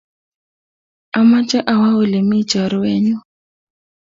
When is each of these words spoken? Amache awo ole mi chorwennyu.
Amache 1.19 1.59
awo 1.71 1.87
ole 2.01 2.19
mi 2.29 2.39
chorwennyu. 2.49 3.17